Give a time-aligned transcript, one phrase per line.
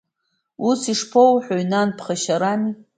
[0.69, 2.73] Ус шԥоуҳәои, нан, ԥхашьарами?